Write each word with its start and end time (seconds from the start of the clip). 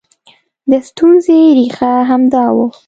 د 0.69 0.71
ستونزې 0.87 1.39
ریښه 1.57 1.93
همدا 2.09 2.45
وه 2.55 2.65